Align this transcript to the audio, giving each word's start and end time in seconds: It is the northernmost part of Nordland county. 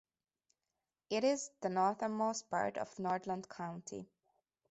It 1.11 1.23
is 1.23 1.51
the 1.61 1.69
northernmost 1.69 2.49
part 2.49 2.77
of 2.77 2.91
Nordland 2.97 3.47
county. 3.47 4.09